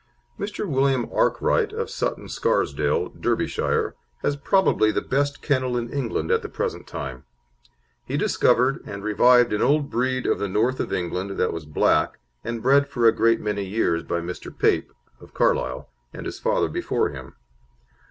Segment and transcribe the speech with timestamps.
[0.39, 0.67] Mr.
[0.67, 3.93] William Arkwright, of Sutton Scarsdale, Derbyshire,
[4.23, 7.23] has probably the best kennel in England at the present time.
[8.03, 12.17] He discovered and revived an old breed of the North of England that was black,
[12.43, 14.49] and bred for a great many years by Mr.
[14.57, 17.35] Pape, of Carlisle, and his father before him.